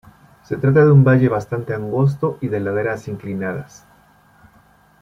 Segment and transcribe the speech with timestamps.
[0.45, 3.85] Se trata de un valle bastante angosto y de laderas inclinadas.